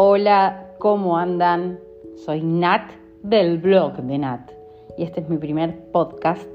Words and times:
Hola, 0.00 0.74
¿cómo 0.78 1.18
andan? 1.18 1.80
Soy 2.24 2.40
Nat 2.40 2.88
del 3.24 3.58
blog 3.58 3.94
de 3.96 4.16
Nat 4.16 4.48
y 4.96 5.02
este 5.02 5.22
es 5.22 5.28
mi 5.28 5.38
primer 5.38 5.90
podcast 5.90 6.48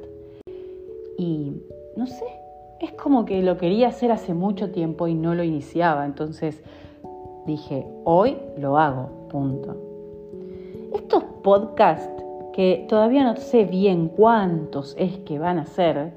y 1.17 1.51
no 1.97 2.07
sé, 2.07 2.23
es 2.79 2.93
como 2.93 3.25
que 3.25 3.43
lo 3.43 3.57
quería 3.57 3.89
hacer 3.89 4.13
hace 4.13 4.33
mucho 4.33 4.71
tiempo 4.71 5.09
y 5.09 5.13
no 5.13 5.35
lo 5.35 5.43
iniciaba, 5.43 6.05
entonces 6.05 6.63
dije, 7.45 7.85
hoy 8.05 8.37
lo 8.57 8.77
hago, 8.77 9.09
punto. 9.29 9.75
Estos 10.93 11.25
podcasts, 11.43 12.23
que 12.53 12.85
todavía 12.87 13.25
no 13.25 13.35
sé 13.35 13.65
bien 13.65 14.07
cuántos 14.07 14.95
es 14.97 15.17
que 15.17 15.37
van 15.37 15.59
a 15.59 15.65
ser, 15.65 16.13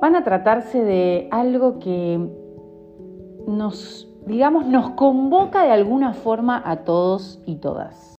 van 0.00 0.14
a 0.14 0.22
tratarse 0.22 0.84
de 0.84 1.26
algo 1.32 1.80
que 1.80 2.20
nos, 3.48 4.08
digamos, 4.26 4.66
nos 4.66 4.90
convoca 4.90 5.64
de 5.64 5.72
alguna 5.72 6.14
forma 6.14 6.62
a 6.64 6.84
todos 6.84 7.40
y 7.46 7.56
todas. 7.56 8.16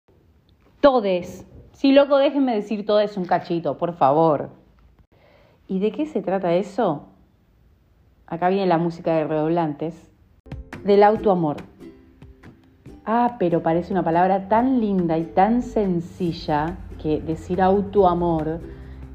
Todes. 0.82 1.46
Si 1.72 1.92
loco, 1.92 2.18
déjenme 2.18 2.56
decir 2.56 2.86
todes 2.86 3.18
un 3.18 3.26
cachito, 3.26 3.78
por 3.78 3.94
favor. 3.94 4.50
¿Y 5.68 5.80
de 5.80 5.92
qué 5.92 6.06
se 6.06 6.22
trata 6.22 6.54
eso? 6.54 7.08
Acá 8.28 8.50
viene 8.50 8.68
la 8.68 8.78
música 8.78 9.14
de 9.16 9.26
redoblantes. 9.26 10.12
Del 10.84 11.04
autoamor. 11.04 11.58
Ah, 13.06 13.36
pero 13.40 13.64
parece 13.64 13.92
una 13.92 14.04
palabra 14.04 14.48
tan 14.48 14.80
linda 14.80 15.18
y 15.18 15.26
tan 15.26 15.62
sencilla 15.62 16.78
que 17.02 17.20
decir 17.20 17.62
autoamor 17.62 18.62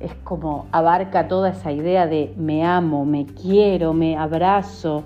es 0.00 0.14
como 0.24 0.66
abarca 0.72 1.26
toda 1.26 1.50
esa 1.50 1.72
idea 1.72 2.06
de 2.06 2.34
me 2.36 2.64
amo, 2.64 3.04
me 3.04 3.26
quiero, 3.26 3.92
me 3.92 4.16
abrazo. 4.16 5.04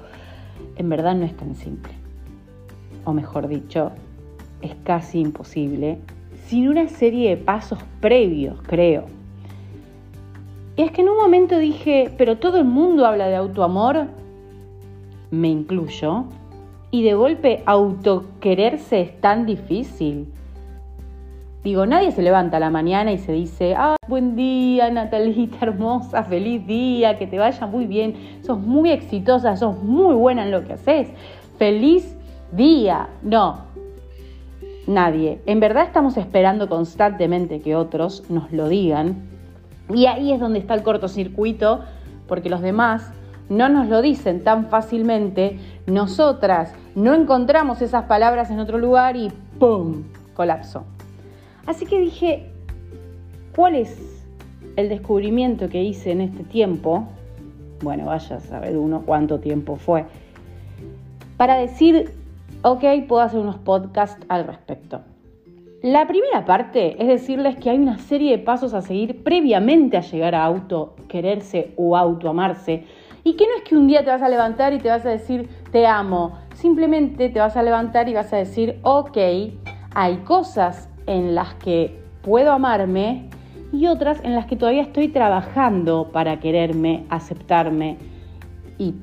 En 0.76 0.88
verdad 0.88 1.14
no 1.14 1.24
es 1.24 1.36
tan 1.36 1.54
simple. 1.54 1.92
O 3.04 3.12
mejor 3.12 3.48
dicho, 3.48 3.92
es 4.60 4.74
casi 4.84 5.20
imposible 5.20 5.98
sin 6.46 6.68
una 6.68 6.88
serie 6.88 7.30
de 7.30 7.36
pasos 7.36 7.78
previos, 8.00 8.60
creo. 8.66 9.04
Y 10.76 10.82
es 10.82 10.90
que 10.90 11.02
en 11.02 11.08
un 11.08 11.16
momento 11.16 11.58
dije, 11.58 12.12
pero 12.16 12.38
todo 12.38 12.58
el 12.58 12.64
mundo 12.64 13.06
habla 13.06 13.28
de 13.28 13.36
autoamor, 13.36 14.06
me 15.30 15.48
incluyo, 15.48 16.24
y 16.90 17.02
de 17.02 17.14
golpe 17.14 17.62
autoquererse 17.64 19.00
es 19.00 19.20
tan 19.20 19.46
difícil. 19.46 20.26
Digo, 21.64 21.86
nadie 21.86 22.10
se 22.10 22.22
levanta 22.22 22.56
a 22.56 22.60
la 22.60 22.70
mañana 22.70 23.12
y 23.12 23.18
se 23.18 23.30
dice, 23.30 23.74
ah, 23.76 23.94
buen 24.08 24.34
día, 24.34 24.90
Natalita 24.90 25.58
hermosa, 25.60 26.24
feliz 26.24 26.66
día, 26.66 27.18
que 27.18 27.28
te 27.28 27.38
vaya 27.38 27.66
muy 27.68 27.86
bien, 27.86 28.16
sos 28.44 28.58
muy 28.58 28.90
exitosa, 28.90 29.56
sos 29.56 29.80
muy 29.80 30.14
buena 30.16 30.42
en 30.42 30.50
lo 30.50 30.64
que 30.64 30.72
haces, 30.72 31.08
feliz 31.58 32.16
día. 32.50 33.10
No, 33.22 33.60
nadie. 34.88 35.40
En 35.46 35.60
verdad 35.60 35.84
estamos 35.84 36.16
esperando 36.16 36.68
constantemente 36.68 37.60
que 37.60 37.76
otros 37.76 38.28
nos 38.28 38.50
lo 38.50 38.68
digan 38.68 39.22
y 39.88 40.06
ahí 40.06 40.32
es 40.32 40.40
donde 40.40 40.58
está 40.58 40.74
el 40.74 40.82
cortocircuito, 40.82 41.82
porque 42.26 42.50
los 42.50 42.60
demás 42.60 43.12
no 43.48 43.68
nos 43.68 43.86
lo 43.86 44.02
dicen 44.02 44.42
tan 44.42 44.66
fácilmente, 44.66 45.60
nosotras 45.86 46.74
no 46.96 47.14
encontramos 47.14 47.82
esas 47.82 48.06
palabras 48.06 48.50
en 48.50 48.58
otro 48.58 48.78
lugar 48.78 49.14
y 49.14 49.30
¡pum! 49.60 50.02
colapsó. 50.34 50.84
Así 51.66 51.86
que 51.86 52.00
dije, 52.00 52.50
¿cuál 53.54 53.76
es 53.76 54.26
el 54.76 54.88
descubrimiento 54.88 55.68
que 55.68 55.82
hice 55.82 56.12
en 56.12 56.20
este 56.22 56.44
tiempo? 56.44 57.08
Bueno, 57.82 58.06
vaya 58.06 58.36
a 58.36 58.40
saber 58.40 58.76
uno 58.76 59.02
cuánto 59.04 59.40
tiempo 59.40 59.76
fue. 59.76 60.04
Para 61.36 61.56
decir, 61.56 62.10
ok, 62.62 62.84
puedo 63.08 63.22
hacer 63.22 63.40
unos 63.40 63.56
podcasts 63.56 64.24
al 64.28 64.46
respecto. 64.46 65.00
La 65.82 66.06
primera 66.06 66.44
parte 66.44 67.02
es 67.02 67.08
decirles 67.08 67.56
que 67.56 67.70
hay 67.70 67.76
una 67.76 67.98
serie 67.98 68.30
de 68.30 68.38
pasos 68.38 68.72
a 68.72 68.82
seguir 68.82 69.24
previamente 69.24 69.96
a 69.96 70.00
llegar 70.00 70.36
a 70.36 70.44
auto 70.44 70.94
quererse 71.08 71.72
o 71.76 71.96
autoamarse. 71.96 72.84
Y 73.24 73.34
que 73.34 73.46
no 73.46 73.54
es 73.56 73.62
que 73.62 73.76
un 73.76 73.88
día 73.88 74.04
te 74.04 74.10
vas 74.10 74.22
a 74.22 74.28
levantar 74.28 74.72
y 74.74 74.78
te 74.78 74.88
vas 74.88 75.04
a 75.04 75.10
decir 75.10 75.48
te 75.72 75.86
amo. 75.86 76.38
Simplemente 76.54 77.28
te 77.30 77.40
vas 77.40 77.56
a 77.56 77.64
levantar 77.64 78.08
y 78.08 78.14
vas 78.14 78.32
a 78.32 78.36
decir, 78.36 78.78
ok, 78.82 79.18
hay 79.94 80.16
cosas 80.18 80.88
en 81.06 81.34
las 81.34 81.54
que 81.54 82.00
puedo 82.22 82.52
amarme 82.52 83.28
y 83.72 83.86
otras 83.86 84.22
en 84.22 84.34
las 84.34 84.46
que 84.46 84.56
todavía 84.56 84.82
estoy 84.82 85.08
trabajando 85.08 86.10
para 86.12 86.40
quererme, 86.40 87.04
aceptarme 87.08 87.96
y 88.78 88.94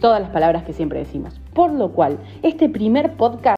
todas 0.00 0.20
las 0.20 0.30
palabras 0.30 0.64
que 0.64 0.72
siempre 0.72 1.00
decimos. 1.00 1.40
Por 1.54 1.72
lo 1.72 1.92
cual, 1.92 2.18
este 2.42 2.68
primer 2.68 3.16
podcast... 3.16 3.56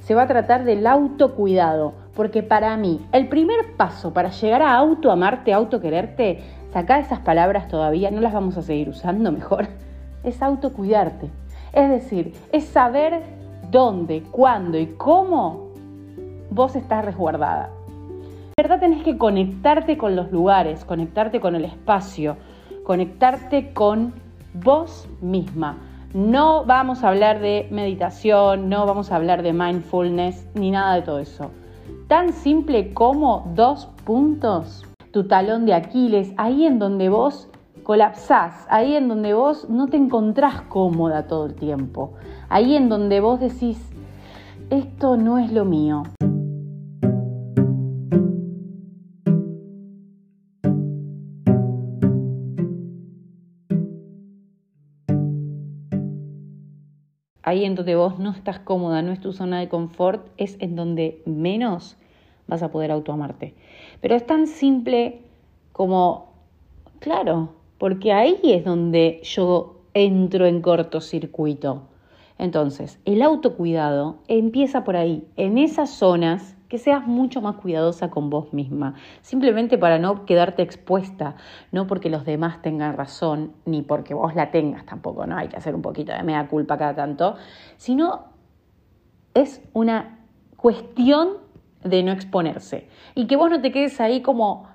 se 0.00 0.14
va 0.14 0.22
a 0.22 0.26
tratar 0.26 0.64
del 0.64 0.86
autocuidado, 0.86 1.92
porque 2.18 2.42
para 2.42 2.76
mí 2.76 3.00
el 3.12 3.28
primer 3.28 3.76
paso 3.76 4.12
para 4.12 4.30
llegar 4.30 4.60
a 4.60 4.74
autoamarte, 4.74 5.52
autoquererte, 5.52 6.40
sacar 6.72 6.98
esas 6.98 7.20
palabras 7.20 7.68
todavía, 7.68 8.10
no 8.10 8.20
las 8.20 8.32
vamos 8.32 8.56
a 8.56 8.62
seguir 8.62 8.88
usando 8.88 9.30
mejor, 9.30 9.68
es 10.24 10.42
autocuidarte. 10.42 11.30
Es 11.72 11.88
decir, 11.88 12.34
es 12.50 12.64
saber 12.64 13.22
dónde, 13.70 14.24
cuándo 14.32 14.76
y 14.78 14.86
cómo 14.86 15.68
vos 16.50 16.74
estás 16.74 17.04
resguardada. 17.04 17.70
En 18.56 18.64
verdad 18.64 18.80
tenés 18.80 19.04
que 19.04 19.16
conectarte 19.16 19.96
con 19.96 20.16
los 20.16 20.32
lugares, 20.32 20.84
conectarte 20.84 21.38
con 21.38 21.54
el 21.54 21.66
espacio, 21.66 22.36
conectarte 22.82 23.72
con 23.72 24.12
vos 24.54 25.08
misma 25.20 25.76
no 26.14 26.64
vamos 26.64 27.04
a 27.04 27.08
hablar 27.08 27.38
de 27.38 27.68
meditación, 27.70 28.70
no 28.70 28.86
vamos 28.86 29.12
a 29.12 29.16
hablar 29.16 29.42
de 29.42 29.52
mindfulness, 29.52 30.48
ni 30.54 30.70
nada 30.70 30.94
de 30.94 31.02
todo 31.02 31.18
eso. 31.18 31.50
Tan 32.08 32.32
simple 32.32 32.94
como 32.94 33.52
dos 33.54 33.86
puntos. 34.04 34.84
Tu 35.12 35.26
talón 35.26 35.66
de 35.66 35.74
Aquiles, 35.74 36.32
ahí 36.36 36.66
en 36.66 36.78
donde 36.78 37.08
vos 37.08 37.48
colapsás, 37.82 38.66
ahí 38.68 38.96
en 38.96 39.08
donde 39.08 39.32
vos 39.32 39.68
no 39.70 39.86
te 39.86 39.96
encontrás 39.96 40.60
cómoda 40.68 41.26
todo 41.26 41.46
el 41.46 41.54
tiempo, 41.54 42.12
ahí 42.50 42.76
en 42.76 42.90
donde 42.90 43.20
vos 43.20 43.40
decís, 43.40 43.78
esto 44.68 45.16
no 45.16 45.38
es 45.38 45.50
lo 45.50 45.64
mío. 45.64 46.02
Ahí 57.48 57.64
en 57.64 57.74
donde 57.74 57.96
vos 57.96 58.18
no 58.18 58.30
estás 58.30 58.58
cómoda, 58.58 59.00
no 59.00 59.10
es 59.10 59.20
tu 59.20 59.32
zona 59.32 59.58
de 59.58 59.68
confort, 59.68 60.26
es 60.36 60.56
en 60.60 60.76
donde 60.76 61.22
menos 61.24 61.96
vas 62.46 62.62
a 62.62 62.70
poder 62.70 62.90
autoamarte. 62.90 63.54
Pero 64.00 64.14
es 64.14 64.26
tan 64.26 64.46
simple 64.46 65.22
como, 65.72 66.32
claro, 66.98 67.54
porque 67.78 68.12
ahí 68.12 68.38
es 68.44 68.64
donde 68.64 69.20
yo 69.22 69.80
entro 69.94 70.46
en 70.46 70.60
cortocircuito. 70.60 71.84
Entonces, 72.36 73.00
el 73.06 73.22
autocuidado 73.22 74.18
empieza 74.28 74.84
por 74.84 74.96
ahí, 74.96 75.26
en 75.36 75.56
esas 75.56 75.90
zonas 75.90 76.54
que 76.68 76.78
seas 76.78 77.06
mucho 77.06 77.40
más 77.40 77.56
cuidadosa 77.56 78.10
con 78.10 78.30
vos 78.30 78.52
misma, 78.52 78.94
simplemente 79.22 79.78
para 79.78 79.98
no 79.98 80.26
quedarte 80.26 80.62
expuesta, 80.62 81.36
no 81.72 81.86
porque 81.86 82.10
los 82.10 82.24
demás 82.24 82.60
tengan 82.62 82.96
razón, 82.96 83.54
ni 83.64 83.82
porque 83.82 84.14
vos 84.14 84.34
la 84.34 84.50
tengas 84.50 84.84
tampoco, 84.84 85.26
¿no? 85.26 85.36
Hay 85.36 85.48
que 85.48 85.56
hacer 85.56 85.74
un 85.74 85.82
poquito 85.82 86.12
de 86.12 86.22
mea 86.22 86.46
culpa 86.48 86.76
cada 86.76 86.94
tanto, 86.94 87.36
sino 87.76 88.26
es 89.34 89.62
una 89.72 90.26
cuestión 90.56 91.38
de 91.82 92.02
no 92.02 92.12
exponerse. 92.12 92.88
Y 93.14 93.26
que 93.26 93.36
vos 93.36 93.50
no 93.50 93.60
te 93.60 93.72
quedes 93.72 94.00
ahí 94.00 94.20
como 94.20 94.68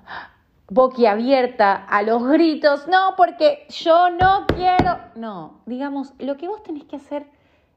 boquiabierta 0.68 1.74
a 1.74 2.02
los 2.02 2.26
gritos, 2.26 2.88
no, 2.88 3.14
porque 3.16 3.66
yo 3.68 4.10
no 4.10 4.46
quiero, 4.46 4.98
no, 5.14 5.60
digamos, 5.66 6.14
lo 6.18 6.36
que 6.36 6.48
vos 6.48 6.62
tenés 6.62 6.84
que 6.84 6.96
hacer 6.96 7.26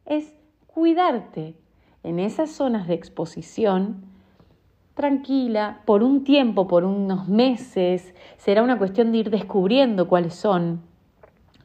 es 0.06 0.34
cuidarte, 0.68 1.56
en 2.04 2.20
esas 2.20 2.52
zonas 2.52 2.88
de 2.88 2.94
exposición, 2.94 4.04
tranquila, 4.94 5.82
por 5.86 6.02
un 6.04 6.24
tiempo, 6.24 6.68
por 6.68 6.84
unos 6.84 7.28
meses, 7.28 8.16
será 8.38 8.64
una 8.64 8.78
cuestión 8.78 9.12
de 9.12 9.20
ir 9.20 9.30
descubriendo 9.30 10.08
cuáles 10.08 10.34
son 10.34 10.82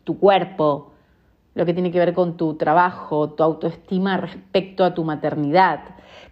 tu 0.04 0.18
cuerpo, 0.18 0.92
lo 1.54 1.66
que 1.66 1.74
tiene 1.74 1.90
que 1.90 1.98
ver 1.98 2.14
con 2.14 2.36
tu 2.36 2.54
trabajo, 2.54 3.30
tu 3.30 3.42
autoestima 3.42 4.16
respecto 4.16 4.84
a 4.84 4.94
tu 4.94 5.04
maternidad. 5.04 5.80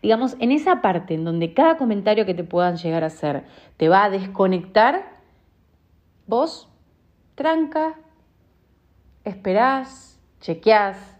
Digamos, 0.03 0.37
en 0.41 0.51
esa 0.53 0.81
parte 0.81 1.15
en 1.15 1.25
donde 1.25 1.53
cada 1.53 1.77
comentario 1.77 2.27
que 2.27 2.35
te 2.35 2.45
puedan 2.45 2.77
llegar 2.77 3.03
a 3.03 3.09
hacer 3.09 3.45
te 3.77 3.89
va 3.89 4.05
a 4.05 4.11
desconectar, 4.11 5.21
vos 6.27 6.69
tranca, 7.35 7.95
esperás, 9.25 10.21
chequeás, 10.41 11.20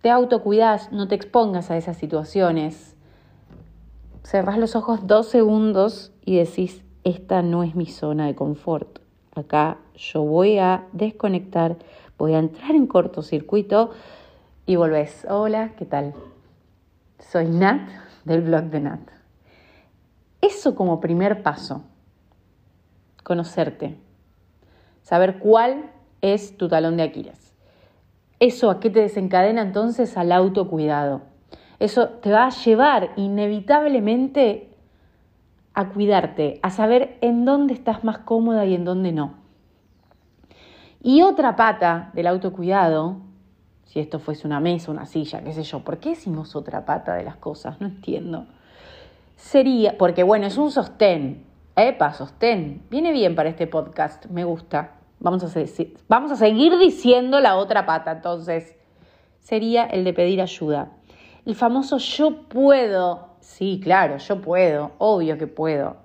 te 0.00 0.10
autocuidás, 0.10 0.92
no 0.92 1.08
te 1.08 1.14
expongas 1.14 1.70
a 1.70 1.76
esas 1.76 1.96
situaciones. 1.96 2.94
cerrás 4.22 4.58
los 4.58 4.76
ojos 4.76 5.06
dos 5.06 5.28
segundos 5.28 6.12
y 6.24 6.36
decís, 6.36 6.82
esta 7.04 7.42
no 7.42 7.62
es 7.62 7.74
mi 7.74 7.86
zona 7.86 8.26
de 8.26 8.34
confort. 8.34 8.98
Acá 9.34 9.78
yo 9.94 10.22
voy 10.22 10.58
a 10.58 10.86
desconectar, 10.92 11.76
voy 12.18 12.34
a 12.34 12.38
entrar 12.38 12.72
en 12.72 12.86
cortocircuito 12.86 13.90
y 14.66 14.76
volvés. 14.76 15.26
Hola, 15.30 15.72
¿qué 15.76 15.86
tal? 15.86 16.14
Soy 17.18 17.46
Nat 17.46 17.88
del 18.24 18.42
blog 18.42 18.64
de 18.64 18.80
Nat. 18.80 19.00
Eso 20.40 20.74
como 20.74 21.00
primer 21.00 21.42
paso, 21.42 21.82
conocerte, 23.24 23.96
saber 25.02 25.38
cuál 25.38 25.90
es 26.20 26.56
tu 26.56 26.68
talón 26.68 26.96
de 26.96 27.04
Aquiles. 27.04 27.47
¿Eso 28.40 28.70
a 28.70 28.80
qué 28.80 28.90
te 28.90 29.00
desencadena 29.00 29.62
entonces? 29.62 30.16
Al 30.16 30.32
autocuidado. 30.32 31.22
Eso 31.80 32.08
te 32.08 32.30
va 32.30 32.46
a 32.46 32.50
llevar 32.50 33.10
inevitablemente 33.16 34.68
a 35.74 35.90
cuidarte, 35.90 36.58
a 36.62 36.70
saber 36.70 37.18
en 37.20 37.44
dónde 37.44 37.74
estás 37.74 38.02
más 38.02 38.18
cómoda 38.18 38.64
y 38.66 38.74
en 38.74 38.84
dónde 38.84 39.12
no. 39.12 39.34
Y 41.00 41.22
otra 41.22 41.54
pata 41.54 42.10
del 42.14 42.26
autocuidado, 42.26 43.18
si 43.84 44.00
esto 44.00 44.18
fuese 44.18 44.46
una 44.46 44.58
mesa, 44.58 44.90
una 44.90 45.06
silla, 45.06 45.42
qué 45.42 45.52
sé 45.52 45.62
yo, 45.62 45.80
¿por 45.80 45.98
qué 45.98 46.10
decimos 46.10 46.56
otra 46.56 46.84
pata 46.84 47.14
de 47.14 47.22
las 47.22 47.36
cosas? 47.36 47.80
No 47.80 47.86
entiendo. 47.86 48.46
Sería, 49.36 49.96
porque 49.96 50.24
bueno, 50.24 50.46
es 50.46 50.58
un 50.58 50.72
sostén. 50.72 51.44
Epa, 51.76 52.12
sostén. 52.12 52.82
Viene 52.90 53.12
bien 53.12 53.36
para 53.36 53.48
este 53.48 53.68
podcast, 53.68 54.26
me 54.26 54.42
gusta. 54.42 54.97
Vamos 55.20 55.44
a, 55.44 55.60
vamos 56.08 56.32
a 56.32 56.36
seguir 56.36 56.78
diciendo 56.78 57.40
la 57.40 57.56
otra 57.56 57.86
pata, 57.86 58.12
entonces. 58.12 58.74
Sería 59.40 59.86
el 59.86 60.04
de 60.04 60.12
pedir 60.12 60.42
ayuda. 60.42 60.92
El 61.46 61.54
famoso 61.54 61.96
yo 61.96 62.42
puedo. 62.48 63.28
Sí, 63.40 63.80
claro, 63.82 64.18
yo 64.18 64.42
puedo, 64.42 64.92
obvio 64.98 65.38
que 65.38 65.46
puedo. 65.46 65.96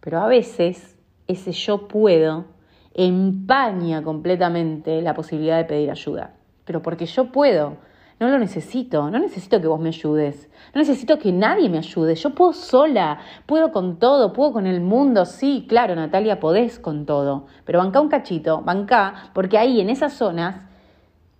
Pero 0.00 0.20
a 0.20 0.26
veces 0.26 0.96
ese 1.26 1.52
yo 1.52 1.86
puedo 1.86 2.46
empaña 2.94 4.02
completamente 4.02 5.02
la 5.02 5.14
posibilidad 5.14 5.58
de 5.58 5.64
pedir 5.64 5.90
ayuda. 5.90 6.34
Pero 6.64 6.82
porque 6.82 7.06
yo 7.06 7.30
puedo, 7.30 7.76
no 8.20 8.28
lo 8.28 8.38
necesito, 8.38 9.10
no 9.10 9.18
necesito 9.18 9.60
que 9.60 9.68
vos 9.68 9.80
me 9.80 9.88
ayudes, 9.88 10.50
no 10.74 10.80
necesito 10.80 11.18
que 11.18 11.32
nadie 11.32 11.68
me 11.68 11.78
ayude, 11.78 12.14
yo 12.16 12.30
puedo 12.30 12.52
sola, 12.52 13.18
puedo 13.46 13.70
con 13.70 13.98
todo, 13.98 14.32
puedo 14.32 14.52
con 14.52 14.66
el 14.66 14.80
mundo, 14.80 15.24
sí, 15.24 15.66
claro, 15.68 15.94
Natalia, 15.94 16.40
podés 16.40 16.78
con 16.78 17.06
todo, 17.06 17.46
pero 17.64 17.78
banca 17.78 18.00
un 18.00 18.08
cachito, 18.08 18.60
banca, 18.62 19.30
porque 19.34 19.56
ahí 19.56 19.80
en 19.80 19.90
esas 19.90 20.14
zonas 20.14 20.68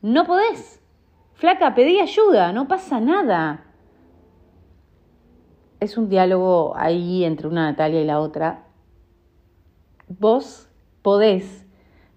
no 0.02 0.24
podés. 0.24 0.80
Flaca, 1.34 1.74
pedí 1.74 2.00
ayuda, 2.00 2.52
no 2.52 2.66
pasa 2.66 3.00
nada. 3.00 3.64
Es 5.80 5.96
un 5.96 6.08
diálogo 6.08 6.74
ahí 6.76 7.24
entre 7.24 7.46
una 7.46 7.70
Natalia 7.70 8.02
y 8.02 8.04
la 8.04 8.18
otra. 8.18 8.64
Vos 10.08 10.68
podés, 11.02 11.67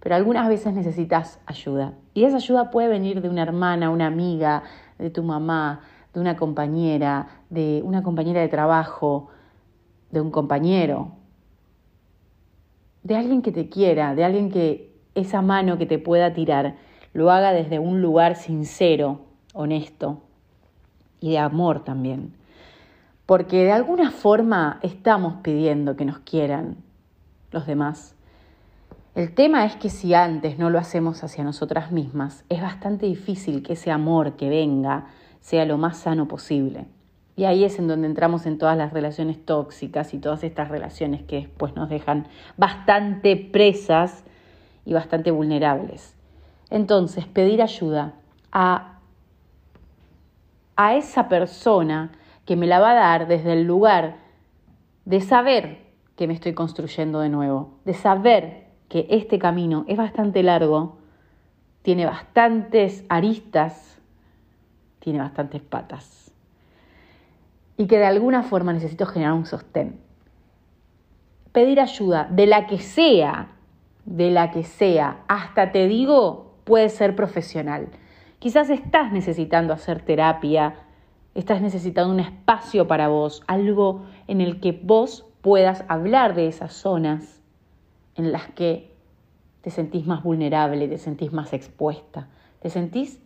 pero 0.01 0.15
algunas 0.15 0.49
veces 0.49 0.73
necesitas 0.73 1.39
ayuda. 1.45 1.93
Y 2.13 2.25
esa 2.25 2.37
ayuda 2.37 2.71
puede 2.71 2.87
venir 2.87 3.21
de 3.21 3.29
una 3.29 3.43
hermana, 3.43 3.91
una 3.91 4.07
amiga, 4.07 4.63
de 4.97 5.09
tu 5.09 5.23
mamá, 5.23 5.81
de 6.13 6.19
una 6.19 6.35
compañera, 6.35 7.27
de 7.49 7.81
una 7.85 8.03
compañera 8.03 8.41
de 8.41 8.47
trabajo, 8.49 9.29
de 10.09 10.19
un 10.19 10.31
compañero, 10.31 11.13
de 13.03 13.15
alguien 13.15 13.41
que 13.41 13.51
te 13.51 13.69
quiera, 13.69 14.15
de 14.15 14.23
alguien 14.23 14.51
que 14.51 14.91
esa 15.15 15.41
mano 15.41 15.77
que 15.77 15.85
te 15.85 15.99
pueda 15.99 16.33
tirar 16.33 16.75
lo 17.13 17.31
haga 17.31 17.51
desde 17.51 17.79
un 17.79 18.01
lugar 18.01 18.35
sincero, 18.35 19.21
honesto 19.53 20.21
y 21.19 21.31
de 21.31 21.39
amor 21.39 21.83
también. 21.83 22.33
Porque 23.25 23.63
de 23.63 23.71
alguna 23.71 24.11
forma 24.11 24.79
estamos 24.81 25.35
pidiendo 25.41 25.95
que 25.95 26.05
nos 26.05 26.19
quieran 26.19 26.77
los 27.51 27.65
demás. 27.65 28.15
El 29.13 29.33
tema 29.33 29.65
es 29.65 29.75
que 29.75 29.89
si 29.89 30.13
antes 30.13 30.57
no 30.57 30.69
lo 30.69 30.79
hacemos 30.79 31.21
hacia 31.25 31.43
nosotras 31.43 31.91
mismas, 31.91 32.45
es 32.47 32.61
bastante 32.61 33.07
difícil 33.07 33.61
que 33.61 33.73
ese 33.73 33.91
amor 33.91 34.37
que 34.37 34.49
venga 34.49 35.07
sea 35.41 35.65
lo 35.65 35.77
más 35.77 35.97
sano 35.97 36.29
posible. 36.29 36.85
Y 37.35 37.43
ahí 37.43 37.65
es 37.65 37.77
en 37.77 37.89
donde 37.89 38.07
entramos 38.07 38.45
en 38.45 38.57
todas 38.57 38.77
las 38.77 38.93
relaciones 38.93 39.43
tóxicas 39.45 40.13
y 40.13 40.19
todas 40.19 40.45
estas 40.45 40.69
relaciones 40.69 41.23
que 41.23 41.37
después 41.37 41.75
nos 41.75 41.89
dejan 41.89 42.27
bastante 42.55 43.35
presas 43.35 44.23
y 44.85 44.93
bastante 44.93 45.31
vulnerables. 45.31 46.15
Entonces, 46.69 47.25
pedir 47.25 47.61
ayuda 47.61 48.13
a, 48.53 48.99
a 50.77 50.95
esa 50.95 51.27
persona 51.27 52.13
que 52.45 52.55
me 52.55 52.67
la 52.67 52.79
va 52.79 52.91
a 52.91 52.95
dar 52.95 53.27
desde 53.27 53.53
el 53.53 53.63
lugar 53.63 54.15
de 55.03 55.19
saber 55.19 55.79
que 56.15 56.27
me 56.27 56.33
estoy 56.33 56.53
construyendo 56.53 57.19
de 57.19 57.29
nuevo, 57.29 57.79
de 57.83 57.93
saber 57.93 58.70
que 58.91 59.07
este 59.09 59.39
camino 59.39 59.85
es 59.87 59.95
bastante 59.95 60.43
largo, 60.43 60.97
tiene 61.81 62.05
bastantes 62.05 63.05
aristas, 63.07 64.01
tiene 64.99 65.19
bastantes 65.19 65.61
patas. 65.61 66.33
Y 67.77 67.87
que 67.87 67.97
de 67.97 68.05
alguna 68.05 68.43
forma 68.43 68.73
necesito 68.73 69.05
generar 69.05 69.33
un 69.33 69.45
sostén. 69.45 69.97
Pedir 71.53 71.79
ayuda 71.79 72.27
de 72.29 72.47
la 72.47 72.67
que 72.67 72.79
sea, 72.79 73.51
de 74.03 74.29
la 74.29 74.51
que 74.51 74.63
sea, 74.63 75.23
hasta 75.29 75.71
te 75.71 75.87
digo, 75.87 76.57
puede 76.65 76.89
ser 76.89 77.15
profesional. 77.15 77.87
Quizás 78.39 78.69
estás 78.69 79.13
necesitando 79.13 79.71
hacer 79.71 80.01
terapia, 80.01 80.75
estás 81.33 81.61
necesitando 81.61 82.13
un 82.13 82.19
espacio 82.19 82.89
para 82.89 83.07
vos, 83.07 83.41
algo 83.47 84.03
en 84.27 84.41
el 84.41 84.59
que 84.59 84.73
vos 84.73 85.25
puedas 85.39 85.85
hablar 85.87 86.35
de 86.35 86.47
esas 86.47 86.73
zonas 86.73 87.40
en 88.15 88.31
las 88.31 88.47
que 88.51 88.91
te 89.61 89.69
sentís 89.69 90.05
más 90.05 90.23
vulnerable, 90.23 90.87
te 90.87 90.97
sentís 90.97 91.31
más 91.31 91.53
expuesta, 91.53 92.27
te 92.61 92.69
sentís 92.69 93.21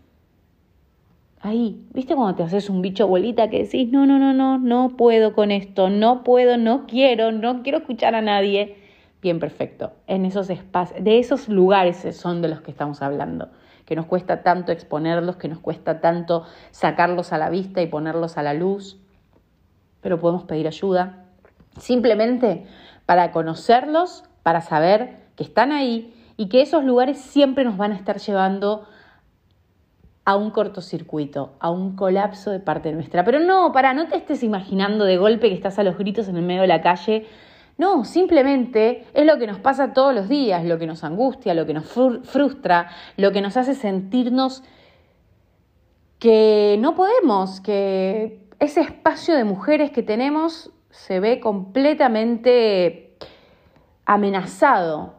ahí, 1.39 1.85
¿viste 1.93 2.15
cuando 2.15 2.35
te 2.35 2.43
haces 2.43 2.69
un 2.69 2.81
bicho 2.81 3.07
bolita 3.07 3.49
que 3.49 3.63
decís, 3.63 3.91
no, 3.91 4.05
no, 4.05 4.17
no, 4.19 4.33
no, 4.33 4.57
no 4.57 4.97
puedo 4.97 5.33
con 5.33 5.51
esto, 5.51 5.89
no 5.89 6.23
puedo, 6.23 6.57
no 6.57 6.87
quiero, 6.87 7.31
no 7.31 7.61
quiero 7.63 7.79
escuchar 7.79 8.15
a 8.15 8.21
nadie? 8.21 8.77
Bien, 9.21 9.39
perfecto. 9.39 9.93
En 10.07 10.25
esos 10.25 10.49
espacios, 10.49 11.03
de 11.03 11.19
esos 11.19 11.47
lugares 11.47 12.05
son 12.15 12.41
de 12.41 12.47
los 12.47 12.61
que 12.61 12.71
estamos 12.71 13.01
hablando, 13.01 13.49
que 13.85 13.95
nos 13.95 14.05
cuesta 14.05 14.43
tanto 14.43 14.71
exponerlos, 14.71 15.37
que 15.37 15.47
nos 15.47 15.59
cuesta 15.59 16.01
tanto 16.01 16.45
sacarlos 16.71 17.31
a 17.31 17.37
la 17.37 17.49
vista 17.49 17.81
y 17.81 17.87
ponerlos 17.87 18.37
a 18.37 18.43
la 18.43 18.53
luz, 18.53 18.99
pero 20.01 20.19
podemos 20.19 20.43
pedir 20.43 20.67
ayuda 20.67 21.25
simplemente 21.79 22.65
para 23.05 23.31
conocerlos 23.31 24.23
para 24.45 24.61
saber 24.61 25.15
que 25.35 25.41
están 25.41 25.71
ahí 25.71 26.13
y 26.37 26.49
que 26.49 26.61
esos 26.61 26.83
lugares 26.83 27.17
siempre 27.17 27.63
nos 27.63 27.77
van 27.77 27.93
a 27.93 27.95
estar 27.95 28.19
llevando 28.19 28.85
a 30.23 30.35
un 30.35 30.51
cortocircuito, 30.51 31.53
a 31.59 31.71
un 31.71 31.95
colapso 31.95 32.51
de 32.51 32.59
parte 32.59 32.91
nuestra. 32.91 33.25
Pero 33.25 33.39
no, 33.39 33.71
para, 33.71 33.95
no 33.95 34.07
te 34.07 34.17
estés 34.17 34.43
imaginando 34.43 35.03
de 35.03 35.17
golpe 35.17 35.49
que 35.49 35.55
estás 35.55 35.79
a 35.79 35.83
los 35.83 35.97
gritos 35.97 36.27
en 36.27 36.37
el 36.37 36.43
medio 36.43 36.61
de 36.61 36.67
la 36.67 36.83
calle. 36.83 37.25
No, 37.79 38.05
simplemente 38.05 39.07
es 39.15 39.25
lo 39.25 39.39
que 39.39 39.47
nos 39.47 39.57
pasa 39.57 39.93
todos 39.93 40.13
los 40.13 40.29
días, 40.29 40.63
lo 40.63 40.77
que 40.77 40.85
nos 40.85 41.03
angustia, 41.03 41.55
lo 41.55 41.65
que 41.65 41.73
nos 41.73 41.85
frustra, 41.85 42.91
lo 43.17 43.31
que 43.31 43.41
nos 43.41 43.57
hace 43.57 43.73
sentirnos 43.73 44.61
que 46.19 46.77
no 46.79 46.93
podemos, 46.93 47.61
que 47.61 48.45
ese 48.59 48.81
espacio 48.81 49.35
de 49.35 49.43
mujeres 49.43 49.89
que 49.89 50.03
tenemos 50.03 50.71
se 50.91 51.19
ve 51.19 51.39
completamente 51.39 53.04
amenazado. 54.05 55.15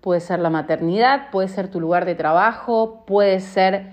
Puede 0.00 0.20
ser 0.20 0.40
la 0.40 0.50
maternidad, 0.50 1.30
puede 1.30 1.48
ser 1.48 1.68
tu 1.70 1.80
lugar 1.80 2.04
de 2.04 2.14
trabajo, 2.14 3.04
puede 3.06 3.40
ser 3.40 3.92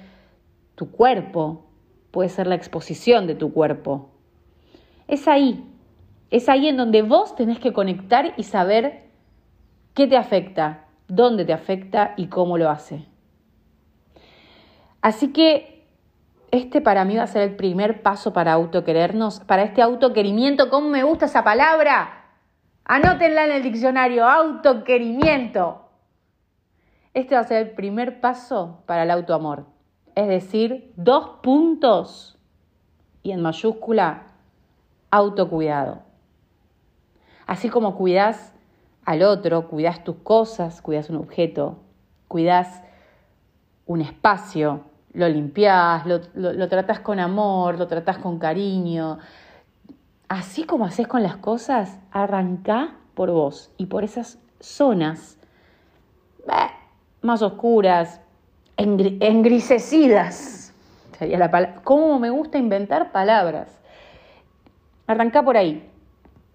tu 0.75 0.91
cuerpo, 0.91 1.65
puede 2.12 2.29
ser 2.29 2.48
la 2.48 2.55
exposición 2.55 3.27
de 3.27 3.36
tu 3.36 3.53
cuerpo. 3.53 4.10
Es 5.08 5.27
ahí, 5.27 5.63
es 6.31 6.50
ahí 6.50 6.67
en 6.67 6.77
donde 6.77 7.01
vos 7.01 7.36
tenés 7.36 7.60
que 7.60 7.74
conectar 7.74 8.34
y 8.38 8.43
saber 8.43 9.10
qué 9.93 10.08
te 10.08 10.17
afecta, 10.17 10.86
dónde 11.08 11.46
te 11.46 11.53
afecta 11.53 12.13
y 12.17 12.27
cómo 12.27 12.58
lo 12.58 12.69
hace. 12.69 13.05
Así 15.01 15.31
que 15.31 15.88
este 16.51 16.81
para 16.81 17.05
mí 17.05 17.15
va 17.15 17.24
a 17.24 17.27
ser 17.27 17.43
el 17.43 17.55
primer 17.55 18.01
paso 18.01 18.34
para 18.34 18.53
autoquerernos, 18.53 19.39
para 19.41 19.63
este 19.63 19.81
autoquerimiento. 19.81 20.69
¿Cómo 20.69 20.89
me 20.89 21.03
gusta 21.03 21.25
esa 21.25 21.43
palabra? 21.43 22.18
Anótenla 22.91 23.46
en 23.46 23.51
el 23.51 23.62
diccionario, 23.62 24.27
autoquerimiento. 24.27 25.89
Este 27.13 27.36
va 27.36 27.41
a 27.41 27.43
ser 27.43 27.67
el 27.67 27.75
primer 27.75 28.19
paso 28.19 28.81
para 28.88 29.03
el 29.03 29.12
autoamor. 29.12 29.67
Es 30.15 30.27
decir, 30.27 30.91
dos 30.96 31.38
puntos 31.43 32.39
y 33.22 33.29
en 33.31 33.43
mayúscula, 33.43 34.24
autocuidado. 35.12 36.01
Así 37.46 37.69
como 37.69 37.96
cuidas 37.96 38.55
al 39.05 39.22
otro, 39.22 39.67
cuidas 39.67 40.03
tus 40.03 40.15
cosas, 40.24 40.81
cuidas 40.81 41.12
un 41.12 41.17
objeto, 41.17 41.77
cuidas 42.27 42.81
un 43.86 44.01
espacio, 44.01 44.86
lo 45.13 45.29
limpias, 45.29 46.08
lo, 46.08 46.22
lo, 46.34 46.67
tratas 46.67 47.01
con 47.01 47.19
amor, 47.19 47.77
lo 47.77 47.86
tratas 47.86 48.17
con 48.17 48.39
cariño, 48.39 49.19
así 50.29 50.63
como 50.63 50.86
haces 50.86 51.07
con 51.07 51.24
las 51.24 51.38
cosas, 51.38 52.00
arranca 52.12 52.95
por 53.15 53.31
vos 53.31 53.71
y 53.77 53.88
por 53.88 54.03
esas 54.03 54.39
zonas 54.59 55.38
más 57.21 57.41
oscuras, 57.41 58.21
engrisecidas. 58.77 60.74
Sería 61.17 61.38
la. 61.38 61.81
¿Cómo 61.83 62.19
me 62.19 62.29
gusta 62.29 62.57
inventar 62.57 63.12
palabras? 63.12 63.81
Arranca 65.05 65.43
por 65.43 65.57
ahí, 65.57 65.89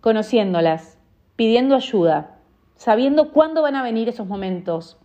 conociéndolas, 0.00 0.98
pidiendo 1.36 1.74
ayuda, 1.74 2.38
sabiendo 2.76 3.30
cuándo 3.32 3.62
van 3.62 3.76
a 3.76 3.82
venir 3.82 4.08
esos 4.08 4.26
momentos, 4.26 4.96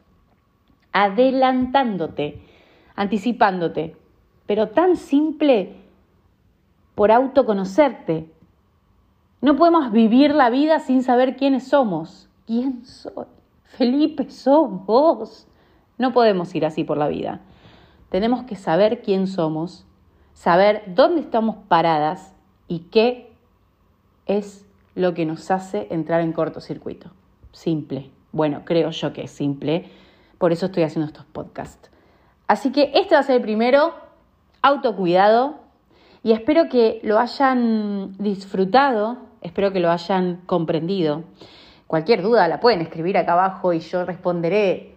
adelantándote, 0.94 2.42
anticipándote, 2.96 3.98
pero 4.46 4.70
tan 4.70 4.96
simple 4.96 5.76
por 6.96 7.12
autoconocerte. 7.12 8.32
No 9.41 9.55
podemos 9.55 9.91
vivir 9.91 10.36
la 10.36 10.50
vida 10.50 10.79
sin 10.79 11.03
saber 11.03 11.38
quiénes 11.38 11.67
somos. 11.67 12.29
¿Quién 12.46 12.86
soy? 12.86 13.25
Felipe, 13.63 14.29
sos 14.29 14.86
vos. 14.86 15.48
No 15.98 16.12
podemos 16.12 16.53
ir 16.55 16.65
así 16.65 16.84
por 16.84 16.98
la 16.98 17.08
vida. 17.08 17.41
Tenemos 18.10 18.43
que 18.43 18.55
saber 18.55 19.01
quién 19.01 19.27
somos, 19.27 19.86
saber 20.34 20.84
dónde 20.88 21.22
estamos 21.22 21.58
paradas 21.67 22.34
y 22.67 22.79
qué 22.91 23.31
es 24.25 24.65
lo 24.96 25.13
que 25.13 25.25
nos 25.25 25.51
hace 25.51 25.88
entrar 25.91 26.22
en 26.22 26.34
cortocircuito. 26.34 27.12
Simple. 27.51 28.10
Bueno, 28.31 28.63
creo 28.65 28.89
yo 28.91 29.13
que 29.13 29.24
es 29.24 29.31
simple. 29.31 29.89
Por 30.38 30.51
eso 30.51 30.67
estoy 30.67 30.84
haciendo 30.84 31.08
estos 31.08 31.25
podcasts. 31.25 31.89
Así 32.48 32.72
que 32.72 32.91
este 32.96 33.15
va 33.15 33.22
a 33.22 33.24
ser 33.24 33.38
el 33.38 33.41
primero, 33.41 33.93
autocuidado. 34.62 35.60
Y 36.24 36.31
espero 36.34 36.67
que 36.67 37.00
lo 37.03 37.19
hayan 37.19 38.15
disfrutado, 38.17 39.29
espero 39.41 39.72
que 39.72 39.79
lo 39.79 39.91
hayan 39.91 40.41
comprendido. 40.46 41.24
Cualquier 41.88 42.22
duda 42.22 42.48
la 42.48 42.60
pueden 42.60 42.81
escribir 42.81 43.17
acá 43.17 43.34
abajo 43.34 43.74
y 43.74 43.79
yo 43.79 44.05
responderé. 44.05 44.96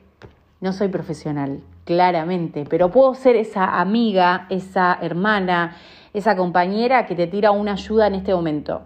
No 0.60 0.72
soy 0.72 0.88
profesional, 0.88 1.60
claramente, 1.84 2.64
pero 2.68 2.90
puedo 2.90 3.14
ser 3.14 3.36
esa 3.36 3.80
amiga, 3.80 4.46
esa 4.50 4.98
hermana, 5.00 5.76
esa 6.12 6.36
compañera 6.36 7.06
que 7.06 7.14
te 7.14 7.26
tira 7.26 7.50
una 7.50 7.72
ayuda 7.72 8.06
en 8.06 8.14
este 8.16 8.34
momento. 8.34 8.82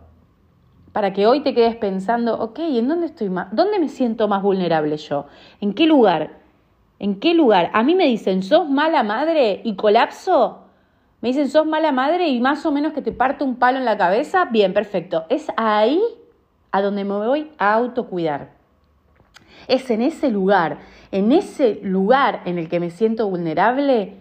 Para 0.92 1.12
que 1.12 1.26
hoy 1.26 1.42
te 1.42 1.52
quedes 1.52 1.76
pensando, 1.76 2.38
ok, 2.38 2.58
¿en 2.60 2.88
dónde 2.88 3.06
estoy 3.06 3.28
más? 3.28 3.48
¿Dónde 3.52 3.78
me 3.78 3.88
siento 3.88 4.28
más 4.28 4.42
vulnerable 4.42 4.96
yo? 4.96 5.26
¿En 5.60 5.74
qué 5.74 5.86
lugar? 5.86 6.38
¿En 6.98 7.20
qué 7.20 7.34
lugar? 7.34 7.70
A 7.74 7.82
mí 7.82 7.94
me 7.94 8.06
dicen, 8.06 8.42
¿sos 8.42 8.68
mala 8.68 9.02
madre 9.02 9.60
y 9.64 9.76
colapso? 9.76 10.65
Me 11.26 11.30
dicen, 11.30 11.50
¿sos 11.50 11.66
mala 11.66 11.90
madre 11.90 12.28
y 12.28 12.38
más 12.38 12.64
o 12.66 12.70
menos 12.70 12.92
que 12.92 13.02
te 13.02 13.10
parte 13.10 13.42
un 13.42 13.56
palo 13.56 13.78
en 13.78 13.84
la 13.84 13.98
cabeza? 13.98 14.44
Bien, 14.44 14.72
perfecto. 14.72 15.24
Es 15.28 15.48
ahí 15.56 16.00
a 16.70 16.80
donde 16.80 17.02
me 17.02 17.14
voy 17.14 17.50
a 17.58 17.72
autocuidar. 17.72 18.50
Es 19.66 19.90
en 19.90 20.02
ese 20.02 20.30
lugar, 20.30 20.78
en 21.10 21.32
ese 21.32 21.80
lugar 21.82 22.42
en 22.44 22.58
el 22.58 22.68
que 22.68 22.78
me 22.78 22.90
siento 22.90 23.28
vulnerable, 23.28 24.14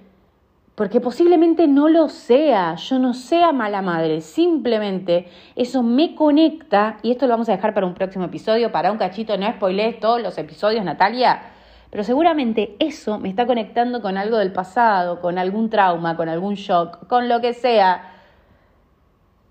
porque 0.74 1.00
posiblemente 1.00 1.68
no 1.68 1.90
lo 1.90 2.10
sea, 2.10 2.74
yo 2.74 2.98
no 2.98 3.14
sea 3.14 3.52
mala 3.52 3.84
madre, 3.84 4.22
simplemente 4.22 5.28
eso 5.56 5.84
me 5.84 6.16
conecta, 6.16 6.98
y 7.04 7.12
esto 7.12 7.28
lo 7.28 7.34
vamos 7.34 7.50
a 7.50 7.52
dejar 7.52 7.76
para 7.76 7.86
un 7.86 7.94
próximo 7.94 8.26
episodio, 8.26 8.72
para 8.72 8.92
un 8.92 8.98
cachito, 8.98 9.38
no 9.38 9.48
spoilees 9.48 10.00
todos 10.00 10.24
los 10.24 10.40
episodios, 10.40 10.84
Natalia, 10.84 11.52
pero 11.90 12.04
seguramente 12.04 12.76
eso 12.80 13.20
me 13.20 13.30
está 13.30 13.46
conectando 13.46 14.02
con 14.02 14.18
algo 14.18 14.38
del 14.38 14.52
pasado, 14.52 15.22
con 15.22 15.38
algún 15.38 15.70
trauma, 15.70 16.18
con 16.18 16.30
algún 16.30 16.56
shock, 16.56 17.08
con 17.08 17.30
lo 17.30 17.42
que 17.42 17.54
sea 17.54 18.12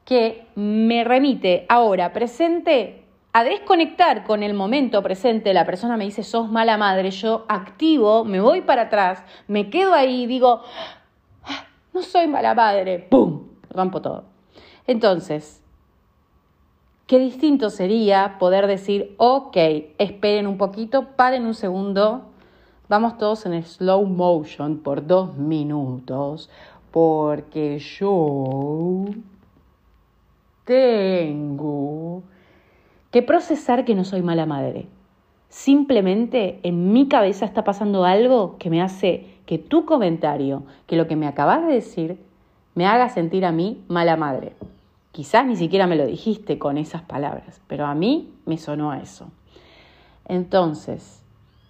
que 0.04 0.46
me 0.54 1.04
remite 1.04 1.64
ahora 1.68 2.12
presente 2.12 3.04
a 3.32 3.42
desconectar 3.42 4.24
con 4.24 4.42
el 4.42 4.54
momento 4.54 5.02
presente. 5.02 5.54
La 5.54 5.66
persona 5.66 5.96
me 5.96 6.04
dice, 6.04 6.22
sos 6.22 6.50
mala 6.50 6.76
madre, 6.76 7.10
yo 7.10 7.44
activo, 7.48 8.24
me 8.24 8.40
voy 8.40 8.60
para 8.60 8.82
atrás, 8.82 9.24
me 9.48 9.70
quedo 9.70 9.94
ahí 9.94 10.22
y 10.22 10.26
digo, 10.26 10.62
ah, 11.44 11.66
no 11.92 12.02
soy 12.02 12.28
mala 12.28 12.54
madre, 12.54 12.98
¡pum! 12.98 13.48
Rompo 13.70 14.00
todo. 14.02 14.24
Entonces, 14.86 15.63
qué 17.06 17.18
distinto 17.18 17.70
sería 17.70 18.36
poder 18.38 18.66
decir, 18.66 19.14
ok, 19.18 19.56
esperen 19.98 20.46
un 20.46 20.58
poquito, 20.58 21.08
paren 21.16 21.44
un 21.46 21.54
segundo, 21.54 22.22
vamos 22.88 23.18
todos 23.18 23.44
en 23.46 23.62
slow 23.62 24.06
motion 24.06 24.78
por 24.78 25.06
dos 25.06 25.36
minutos, 25.36 26.50
porque 26.90 27.78
yo 27.78 29.04
tengo 30.64 32.22
que 33.10 33.22
procesar 33.22 33.84
que 33.84 33.94
no 33.94 34.04
soy 34.04 34.22
mala 34.22 34.46
madre. 34.46 34.86
Simplemente 35.48 36.58
en 36.62 36.92
mi 36.92 37.06
cabeza 37.06 37.44
está 37.44 37.62
pasando 37.62 38.04
algo 38.04 38.56
que 38.58 38.70
me 38.70 38.82
hace 38.82 39.34
que 39.46 39.58
tu 39.58 39.84
comentario, 39.84 40.64
que 40.86 40.96
lo 40.96 41.06
que 41.06 41.16
me 41.16 41.26
acabas 41.26 41.66
de 41.66 41.74
decir, 41.74 42.18
me 42.74 42.86
haga 42.86 43.08
sentir 43.08 43.44
a 43.44 43.52
mí 43.52 43.84
mala 43.88 44.16
madre. 44.16 44.54
Quizás 45.14 45.46
ni 45.46 45.54
siquiera 45.54 45.86
me 45.86 45.94
lo 45.94 46.06
dijiste 46.06 46.58
con 46.58 46.76
esas 46.76 47.02
palabras, 47.02 47.60
pero 47.68 47.86
a 47.86 47.94
mí 47.94 48.34
me 48.46 48.58
sonó 48.58 48.90
a 48.90 48.98
eso. 48.98 49.30
Entonces, 50.24 51.22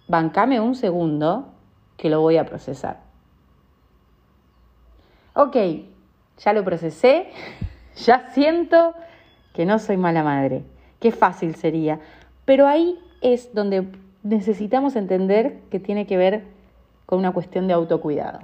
bancame 0.07 0.59
un 0.59 0.73
segundo 0.73 1.53
que 1.95 2.09
lo 2.09 2.21
voy 2.21 2.37
a 2.37 2.47
procesar. 2.47 3.01
Ok, 5.35 5.57
ya 6.39 6.53
lo 6.53 6.65
procesé, 6.65 7.29
ya 7.95 8.31
siento 8.31 8.95
que 9.53 9.67
no 9.67 9.77
soy 9.77 9.97
mala 9.97 10.23
madre. 10.23 10.63
Qué 10.99 11.11
fácil 11.11 11.53
sería. 11.53 11.99
Pero 12.45 12.65
ahí 12.65 12.97
es 13.21 13.53
donde 13.53 13.87
necesitamos 14.23 14.95
entender 14.95 15.59
que 15.69 15.79
tiene 15.79 16.07
que 16.07 16.17
ver 16.17 16.45
con 17.05 17.19
una 17.19 17.31
cuestión 17.31 17.67
de 17.67 17.73
autocuidado. 17.73 18.39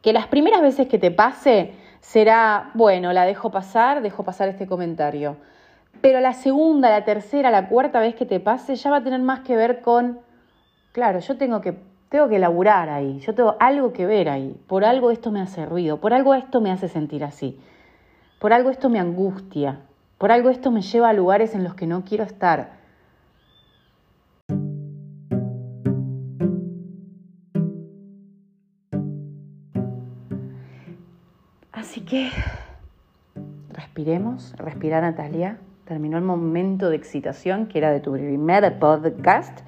Que 0.00 0.14
las 0.14 0.26
primeras 0.28 0.62
veces 0.62 0.88
que 0.88 0.98
te 0.98 1.10
pase 1.10 1.74
será, 2.00 2.70
bueno, 2.74 3.12
la 3.12 3.24
dejo 3.24 3.50
pasar, 3.50 4.02
dejo 4.02 4.22
pasar 4.22 4.48
este 4.48 4.66
comentario. 4.66 5.36
Pero 6.00 6.20
la 6.20 6.32
segunda, 6.32 6.90
la 6.90 7.04
tercera, 7.04 7.50
la 7.50 7.68
cuarta 7.68 8.00
vez 8.00 8.14
que 8.14 8.26
te 8.26 8.40
pase 8.40 8.76
ya 8.76 8.90
va 8.90 8.98
a 8.98 9.02
tener 9.02 9.20
más 9.20 9.40
que 9.40 9.56
ver 9.56 9.80
con, 9.80 10.20
claro, 10.92 11.18
yo 11.18 11.36
tengo 11.36 11.60
que, 11.60 11.74
tengo 12.08 12.28
que 12.28 12.38
laburar 12.38 12.88
ahí, 12.88 13.18
yo 13.20 13.34
tengo 13.34 13.56
algo 13.58 13.92
que 13.92 14.06
ver 14.06 14.28
ahí, 14.28 14.56
por 14.66 14.84
algo 14.84 15.10
esto 15.10 15.30
me 15.30 15.40
hace 15.40 15.66
ruido, 15.66 15.98
por 16.00 16.14
algo 16.14 16.34
esto 16.34 16.60
me 16.60 16.70
hace 16.70 16.88
sentir 16.88 17.24
así. 17.24 17.58
Por 18.38 18.52
algo 18.52 18.70
esto 18.70 18.88
me 18.88 19.00
angustia, 19.00 19.80
por 20.16 20.30
algo 20.30 20.50
esto 20.50 20.70
me 20.70 20.82
lleva 20.82 21.08
a 21.08 21.12
lugares 21.12 21.54
en 21.54 21.64
los 21.64 21.74
que 21.74 21.88
no 21.88 22.04
quiero 22.04 22.22
estar. 22.22 22.77
Así 31.88 32.02
que 32.02 32.30
respiremos, 33.70 34.52
respira 34.58 35.00
Natalia. 35.00 35.56
Terminó 35.86 36.18
el 36.18 36.22
momento 36.22 36.90
de 36.90 36.96
excitación 36.96 37.64
que 37.64 37.78
era 37.78 37.90
de 37.90 38.00
tu 38.00 38.12
primer 38.12 38.78
podcast. 38.78 39.60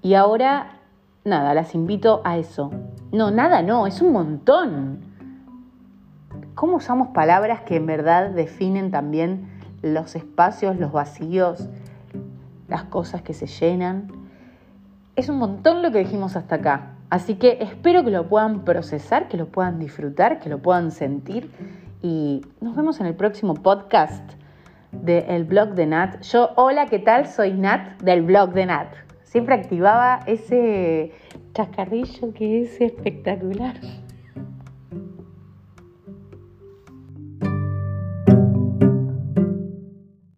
Y 0.00 0.14
ahora, 0.14 0.78
nada, 1.24 1.52
las 1.52 1.74
invito 1.74 2.20
a 2.22 2.38
eso. 2.38 2.70
No, 3.10 3.32
nada, 3.32 3.62
no, 3.62 3.88
es 3.88 4.00
un 4.00 4.12
montón 4.12 5.00
cómo 6.54 6.76
usamos 6.76 7.08
palabras 7.08 7.62
que 7.62 7.74
en 7.74 7.86
verdad 7.86 8.30
definen 8.30 8.92
también 8.92 9.48
los 9.82 10.14
espacios, 10.14 10.78
los 10.78 10.92
vacíos, 10.92 11.68
las 12.68 12.84
cosas 12.84 13.22
que 13.22 13.34
se 13.34 13.48
llenan. 13.48 14.06
Es 15.16 15.28
un 15.28 15.38
montón 15.38 15.82
lo 15.82 15.90
que 15.90 15.98
dijimos 15.98 16.36
hasta 16.36 16.54
acá. 16.54 16.92
Así 17.10 17.34
que 17.34 17.58
espero 17.60 18.04
que 18.04 18.10
lo 18.10 18.28
puedan 18.28 18.64
procesar, 18.64 19.26
que 19.26 19.36
lo 19.36 19.46
puedan 19.46 19.80
disfrutar, 19.80 20.38
que 20.38 20.48
lo 20.48 20.58
puedan 20.62 20.92
sentir. 20.92 21.50
Y 22.02 22.42
nos 22.60 22.76
vemos 22.76 23.00
en 23.00 23.06
el 23.06 23.14
próximo 23.14 23.54
podcast 23.54 24.22
del 24.92 25.44
blog 25.44 25.74
de 25.74 25.86
Nat. 25.86 26.22
Yo, 26.22 26.50
hola, 26.54 26.86
¿qué 26.86 27.00
tal? 27.00 27.26
Soy 27.26 27.52
Nat 27.52 28.00
del 28.00 28.22
blog 28.22 28.52
de 28.52 28.66
Nat. 28.66 28.94
Siempre 29.24 29.56
activaba 29.56 30.20
ese 30.26 31.12
chascarrillo 31.52 32.32
que 32.32 32.62
es 32.62 32.80
espectacular. 32.80 33.74